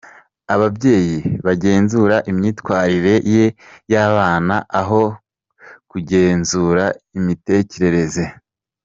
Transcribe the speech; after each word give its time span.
Ababyeyi 0.53 1.17
bagenzura 1.45 2.15
imyitwarire 2.31 3.13
y’abana 3.93 4.55
aho 4.81 5.01
kugenzura 5.89 6.83
imitekerereze. 7.19 8.23